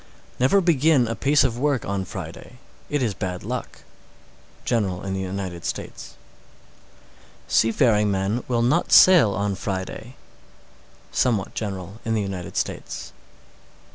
Never 0.39 0.61
begin 0.61 1.07
a 1.07 1.13
piece 1.13 1.43
of 1.43 1.59
work 1.59 1.85
on 1.85 2.05
Friday; 2.05 2.57
it 2.89 3.03
is 3.03 3.13
bad 3.13 3.43
luck. 3.43 3.81
General 4.65 5.03
in 5.03 5.13
the 5.13 5.19
United 5.19 5.63
States. 5.63 6.15
614. 7.47 7.47
Seafaring 7.47 8.09
men 8.09 8.43
will 8.47 8.63
not 8.63 8.91
sail 8.91 9.33
on 9.35 9.53
Friday. 9.53 10.15
_Somewhat 11.13 11.53
general 11.53 12.01
in 12.03 12.15
the 12.15 12.21
United 12.23 12.57
States. 12.57 13.13